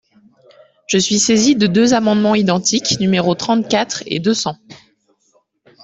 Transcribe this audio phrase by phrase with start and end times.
[0.87, 4.57] Je suis saisie de deux amendements identiques, numéros trente-quatre et deux cents.